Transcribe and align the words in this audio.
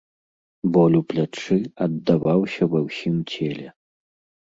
Боль 0.77 0.97
у 0.99 1.01
плячы 1.13 1.57
аддаваўся 1.87 2.63
ва 2.75 2.85
ўсім 2.89 3.25
целе. 3.37 3.67